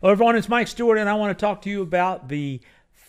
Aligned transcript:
Hello, 0.00 0.10
everyone. 0.10 0.34
It's 0.34 0.48
Mike 0.48 0.66
Stewart, 0.66 0.98
and 0.98 1.08
I 1.08 1.14
want 1.14 1.38
to 1.38 1.40
talk 1.40 1.62
to 1.62 1.70
you 1.70 1.80
about 1.80 2.28
the 2.28 2.60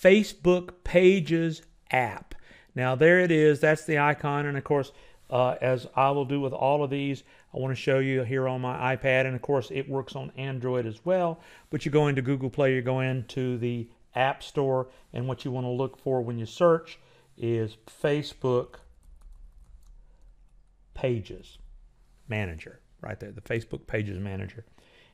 Facebook 0.03 0.83
Pages 0.83 1.63
app. 1.89 2.35
Now, 2.75 2.93
there 2.93 3.19
it 3.21 3.31
is. 3.31 3.59
That's 3.59 3.85
the 3.85 3.97
icon. 3.97 4.45
And 4.45 4.55
of 4.55 4.63
course, 4.63 4.91
uh, 5.31 5.55
as 5.61 5.87
I 5.95 6.11
will 6.11 6.25
do 6.25 6.39
with 6.39 6.53
all 6.53 6.83
of 6.83 6.91
these, 6.91 7.23
I 7.55 7.57
want 7.57 7.71
to 7.71 7.81
show 7.81 7.97
you 7.97 8.21
here 8.21 8.47
on 8.47 8.61
my 8.61 8.95
iPad. 8.95 9.25
And 9.25 9.35
of 9.35 9.41
course, 9.41 9.71
it 9.71 9.89
works 9.89 10.15
on 10.15 10.31
Android 10.37 10.85
as 10.85 11.03
well. 11.03 11.39
But 11.71 11.85
you 11.85 11.91
go 11.91 12.07
into 12.07 12.21
Google 12.21 12.51
Play, 12.51 12.75
you 12.75 12.83
go 12.83 12.99
into 12.99 13.57
the 13.57 13.89
App 14.13 14.43
Store, 14.43 14.87
and 15.11 15.27
what 15.27 15.43
you 15.43 15.49
want 15.49 15.65
to 15.65 15.71
look 15.71 15.97
for 15.97 16.21
when 16.21 16.37
you 16.37 16.45
search 16.45 16.99
is 17.35 17.77
Facebook 17.87 18.75
Pages 20.93 21.57
Manager, 22.29 22.79
right 23.01 23.19
there, 23.19 23.31
the 23.31 23.41
Facebook 23.41 23.87
Pages 23.87 24.19
Manager 24.19 24.65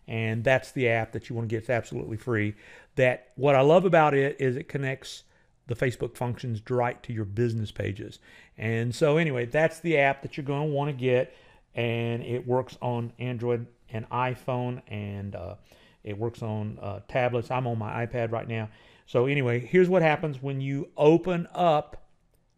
and 0.08 0.44
that's 0.44 0.72
the 0.72 0.90
app 0.90 1.12
that 1.14 1.30
you 1.30 1.36
want 1.36 1.50
to 1.50 1.54
get. 1.54 1.62
It's 1.62 1.70
absolutely 1.70 2.18
free. 2.18 2.55
That 2.96 3.30
what 3.36 3.55
I 3.55 3.62
love 3.62 3.86
about 3.86 4.14
it 4.14 4.36
is 4.40 4.55
it 4.55 4.68
connects 4.68 5.24
the 5.68 5.76
Facebook 5.76 6.18
functions 6.18 6.62
right 6.70 7.02
to 7.04 7.14
your 7.14 7.26
business 7.26 7.72
pages. 7.72 8.20
And 8.58 8.94
so 8.94 9.18
anyway, 9.18 9.46
that's 9.46 9.80
the 9.80 9.98
app 9.98 10.22
that 10.24 10.36
you're 10.36 10.46
going 10.46 10.68
to 10.68 10.74
want 10.74 10.90
to 10.90 10.94
get, 10.94 11.34
and 11.76 12.24
it 12.24 12.46
works 12.46 12.77
on 12.82 13.14
Android 13.20 13.66
and 13.90 14.10
iPhone, 14.10 14.82
and 14.88 15.36
uh, 15.36 15.55
it 16.04 16.18
works 16.18 16.41
on 16.41 16.77
uh, 16.82 16.99
tablets. 17.08 17.52
I'm 17.52 17.68
on 17.68 17.77
my 17.77 18.05
iPad 18.05 18.32
right 18.32 18.48
now. 18.48 18.70
So 19.05 19.26
anyway, 19.26 19.60
here's 19.60 19.90
what 19.90 20.02
happens 20.02 20.41
when 20.41 20.62
you 20.62 20.90
open 20.98 21.48
up 21.54 22.05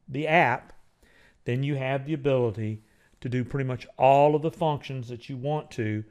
the 0.08 0.28
app. 0.28 0.74
Then 1.46 1.64
you 1.64 1.76
have 1.76 2.06
the 2.06 2.14
ability 2.14 2.84
to 3.22 3.30
do 3.30 3.44
pretty 3.44 3.68
much 3.68 3.86
all 3.98 4.36
of 4.36 4.42
the 4.42 4.52
functions 4.52 5.10
that 5.10 5.30
you 5.30 5.38
want 5.38 5.72
to 5.72 6.04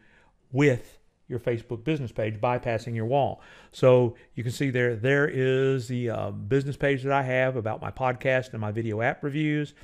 with 0.50 0.98
your 1.32 1.40
Facebook 1.40 1.82
business 1.82 2.12
page, 2.12 2.40
bypassing 2.40 2.94
your 2.94 3.06
wall. 3.06 3.42
So 3.72 4.14
you 4.36 4.44
can 4.44 4.52
see 4.52 4.70
there, 4.70 4.94
there 4.94 5.28
is 5.28 5.88
the 5.88 6.10
uh, 6.10 6.30
business 6.30 6.76
page 6.76 7.02
that 7.02 7.12
I 7.12 7.22
have 7.22 7.56
about 7.56 7.82
my 7.82 7.90
podcast 7.90 8.52
and 8.52 8.60
my 8.60 8.70
video 8.70 9.00
app 9.00 9.24
reviews. 9.24 9.74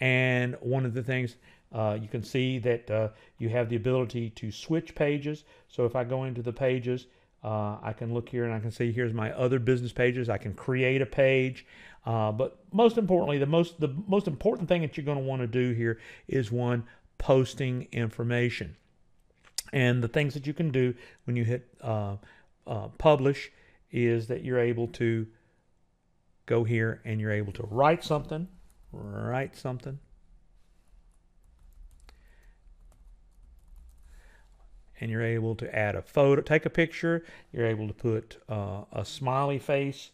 And 0.00 0.56
one 0.60 0.86
of 0.86 0.94
the 0.94 1.02
things 1.02 1.36
uh, 1.72 1.98
you 2.00 2.08
can 2.08 2.22
see 2.22 2.58
that 2.58 2.90
uh, 2.90 3.08
you 3.38 3.48
have 3.48 3.68
the 3.68 3.76
ability 3.76 4.30
to 4.30 4.50
switch 4.50 4.94
pages. 4.94 5.44
So 5.68 5.84
if 5.84 5.96
I 5.96 6.04
go 6.04 6.24
into 6.24 6.42
the 6.42 6.52
pages, 6.52 7.06
uh, 7.42 7.78
I 7.82 7.92
can 7.92 8.14
look 8.14 8.28
here 8.28 8.44
and 8.44 8.54
I 8.54 8.60
can 8.60 8.70
see 8.70 8.92
here's 8.92 9.12
my 9.12 9.32
other 9.32 9.58
business 9.58 9.92
pages. 9.92 10.28
I 10.28 10.38
can 10.38 10.54
create 10.54 11.02
a 11.02 11.06
page. 11.06 11.66
Uh, 12.04 12.32
but 12.32 12.58
most 12.72 12.98
importantly, 12.98 13.38
the 13.38 13.46
most 13.46 13.80
the 13.80 13.94
most 14.06 14.26
important 14.26 14.68
thing 14.68 14.82
that 14.82 14.96
you're 14.96 15.06
going 15.06 15.18
to 15.18 15.24
want 15.24 15.40
to 15.40 15.46
do 15.46 15.72
here 15.72 15.98
is 16.28 16.50
one 16.50 16.84
posting 17.18 17.88
information. 17.92 18.76
And 19.72 20.02
the 20.02 20.08
things 20.08 20.34
that 20.34 20.46
you 20.46 20.52
can 20.52 20.70
do 20.70 20.94
when 21.24 21.36
you 21.36 21.44
hit 21.44 21.66
uh, 21.80 22.16
uh, 22.66 22.88
publish 22.98 23.50
is 23.90 24.28
that 24.28 24.44
you're 24.44 24.58
able 24.58 24.88
to 24.88 25.26
go 26.46 26.64
here 26.64 27.00
and 27.04 27.20
you're 27.20 27.32
able 27.32 27.52
to 27.52 27.62
write 27.70 28.04
something, 28.04 28.48
write 28.92 29.56
something. 29.56 29.98
And 35.00 35.10
you're 35.10 35.22
able 35.22 35.56
to 35.56 35.74
add 35.74 35.96
a 35.96 36.02
photo, 36.02 36.42
take 36.42 36.64
a 36.64 36.70
picture. 36.70 37.24
You're 37.52 37.66
able 37.66 37.88
to 37.88 37.94
put 37.94 38.36
uh, 38.48 38.82
a 38.92 39.04
smiley 39.04 39.58
face 39.58 40.10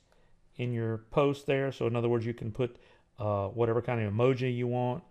in 0.56 0.72
your 0.72 0.98
post 1.10 1.46
there. 1.46 1.72
So, 1.72 1.86
in 1.86 1.94
other 1.94 2.08
words, 2.08 2.24
you 2.24 2.32
can 2.32 2.50
put 2.50 2.76
uh, 3.18 3.48
whatever 3.48 3.82
kind 3.82 4.00
of 4.00 4.10
emoji 4.10 4.56
you 4.56 4.66
want. 4.66 5.02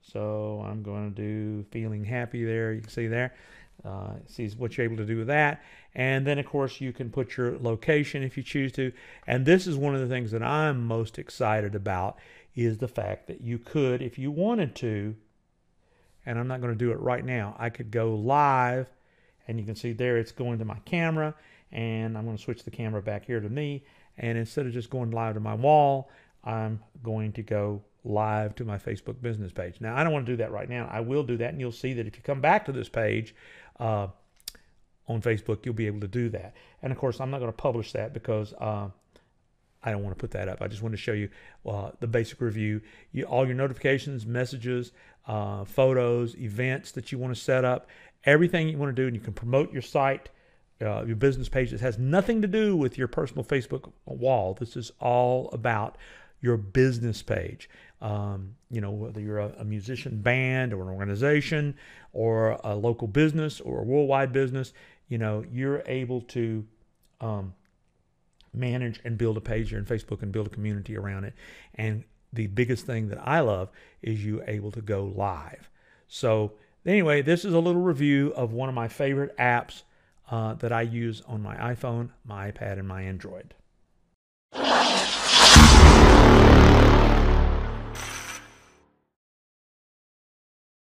So, 0.00 0.64
I'm 0.66 0.82
going 0.82 1.12
to 1.12 1.14
do 1.14 1.66
feeling 1.70 2.02
happy 2.02 2.44
there. 2.44 2.72
You 2.72 2.80
can 2.80 2.88
see 2.88 3.08
there 3.08 3.34
uh, 3.84 4.14
sees 4.26 4.56
what 4.56 4.76
you're 4.76 4.84
able 4.84 4.96
to 4.96 5.04
do 5.04 5.18
with 5.18 5.26
that. 5.28 5.62
And 5.94 6.26
then, 6.26 6.38
of 6.38 6.46
course, 6.46 6.80
you 6.80 6.92
can 6.92 7.10
put 7.10 7.36
your 7.36 7.58
location 7.58 8.22
if 8.22 8.36
you 8.36 8.42
choose 8.42 8.72
to. 8.72 8.92
And 9.26 9.46
this 9.46 9.66
is 9.66 9.76
one 9.76 9.94
of 9.94 10.00
the 10.00 10.08
things 10.08 10.30
that 10.32 10.42
I'm 10.42 10.86
most 10.86 11.18
excited 11.18 11.74
about 11.74 12.18
is 12.54 12.78
the 12.78 12.88
fact 12.88 13.26
that 13.26 13.40
you 13.40 13.58
could, 13.58 14.02
if 14.02 14.18
you 14.18 14.30
wanted 14.30 14.74
to, 14.76 15.14
and 16.24 16.38
I'm 16.38 16.48
not 16.48 16.60
going 16.60 16.72
to 16.72 16.78
do 16.78 16.90
it 16.90 16.98
right 16.98 17.24
now, 17.24 17.54
I 17.58 17.70
could 17.70 17.90
go 17.90 18.14
live, 18.14 18.88
and 19.46 19.60
you 19.60 19.64
can 19.64 19.76
see 19.76 19.92
there 19.92 20.16
it's 20.16 20.32
going 20.32 20.58
to 20.58 20.64
my 20.64 20.78
camera, 20.84 21.34
and 21.70 22.16
I'm 22.16 22.24
going 22.24 22.36
to 22.36 22.42
switch 22.42 22.64
the 22.64 22.70
camera 22.70 23.02
back 23.02 23.26
here 23.26 23.40
to 23.40 23.48
me. 23.48 23.84
And 24.18 24.36
instead 24.38 24.66
of 24.66 24.72
just 24.72 24.90
going 24.90 25.10
live 25.10 25.34
to 25.34 25.40
my 25.40 25.54
wall, 25.54 26.10
I'm 26.42 26.80
going 27.02 27.32
to 27.32 27.42
go 27.42 27.82
live 28.06 28.54
to 28.54 28.64
my 28.64 28.78
Facebook 28.78 29.20
business 29.20 29.52
page. 29.52 29.80
Now, 29.80 29.96
I 29.96 30.04
don't 30.04 30.12
want 30.12 30.26
to 30.26 30.32
do 30.32 30.36
that 30.36 30.52
right 30.52 30.68
now. 30.68 30.88
I 30.90 31.00
will 31.00 31.24
do 31.24 31.36
that, 31.38 31.50
and 31.50 31.60
you'll 31.60 31.72
see 31.72 31.92
that 31.94 32.06
if 32.06 32.16
you 32.16 32.22
come 32.22 32.40
back 32.40 32.64
to 32.66 32.72
this 32.72 32.88
page 32.88 33.34
uh, 33.80 34.08
on 35.08 35.20
Facebook, 35.20 35.64
you'll 35.64 35.74
be 35.74 35.86
able 35.86 36.00
to 36.00 36.08
do 36.08 36.28
that. 36.30 36.54
And 36.82 36.92
of 36.92 36.98
course, 36.98 37.20
I'm 37.20 37.30
not 37.30 37.38
going 37.38 37.52
to 37.52 37.56
publish 37.56 37.92
that 37.92 38.12
because 38.12 38.54
uh, 38.54 38.88
I 39.82 39.90
don't 39.90 40.02
want 40.02 40.16
to 40.16 40.20
put 40.20 40.30
that 40.32 40.48
up. 40.48 40.62
I 40.62 40.68
just 40.68 40.82
want 40.82 40.92
to 40.92 41.00
show 41.00 41.12
you 41.12 41.28
uh, 41.66 41.90
the 42.00 42.06
basic 42.06 42.40
review. 42.40 42.80
You, 43.12 43.24
all 43.24 43.44
your 43.44 43.56
notifications, 43.56 44.24
messages, 44.24 44.92
uh, 45.26 45.64
photos, 45.64 46.36
events 46.36 46.92
that 46.92 47.10
you 47.10 47.18
want 47.18 47.34
to 47.34 47.40
set 47.40 47.64
up, 47.64 47.88
everything 48.24 48.68
you 48.68 48.78
want 48.78 48.94
to 48.94 49.02
do, 49.02 49.06
and 49.06 49.16
you 49.16 49.22
can 49.22 49.32
promote 49.32 49.72
your 49.72 49.82
site. 49.82 50.30
Uh, 50.78 51.02
your 51.06 51.16
business 51.16 51.48
page. 51.48 51.70
This 51.70 51.80
has 51.80 51.96
nothing 51.96 52.42
to 52.42 52.48
do 52.48 52.76
with 52.76 52.98
your 52.98 53.08
personal 53.08 53.42
Facebook 53.42 53.90
wall. 54.04 54.52
This 54.52 54.76
is 54.76 54.92
all 55.00 55.48
about 55.54 55.96
your 56.46 56.56
business 56.56 57.22
page. 57.22 57.68
Um, 58.00 58.54
you 58.70 58.80
know, 58.80 58.92
whether 58.92 59.20
you're 59.20 59.40
a, 59.40 59.52
a, 59.58 59.64
musician 59.64 60.20
band 60.20 60.72
or 60.72 60.82
an 60.82 60.88
organization 60.88 61.74
or 62.12 62.60
a 62.62 62.74
local 62.74 63.08
business 63.08 63.60
or 63.60 63.80
a 63.80 63.82
worldwide 63.82 64.32
business, 64.32 64.72
you 65.08 65.18
know, 65.18 65.44
you're 65.50 65.82
able 65.86 66.20
to 66.20 66.64
um, 67.20 67.54
manage 68.54 69.00
and 69.04 69.18
build 69.18 69.36
a 69.36 69.40
page 69.40 69.70
here 69.70 69.78
in 69.78 69.84
Facebook 69.84 70.22
and 70.22 70.30
build 70.30 70.46
a 70.46 70.50
community 70.50 70.96
around 70.96 71.24
it. 71.24 71.34
And 71.74 72.04
the 72.32 72.46
biggest 72.46 72.86
thing 72.86 73.08
that 73.08 73.18
I 73.26 73.40
love 73.40 73.70
is 74.02 74.24
you 74.24 74.42
able 74.46 74.70
to 74.72 74.82
go 74.82 75.04
live. 75.04 75.68
So 76.06 76.52
anyway, 76.84 77.22
this 77.22 77.44
is 77.44 77.54
a 77.54 77.58
little 77.58 77.82
review 77.82 78.32
of 78.36 78.52
one 78.52 78.68
of 78.68 78.74
my 78.74 78.88
favorite 78.88 79.36
apps 79.38 79.82
uh, 80.30 80.54
that 80.54 80.72
I 80.72 80.82
use 80.82 81.22
on 81.26 81.42
my 81.42 81.56
iPhone, 81.56 82.10
my 82.24 82.52
iPad, 82.52 82.78
and 82.78 82.86
my 82.86 83.02
Android. 83.02 83.54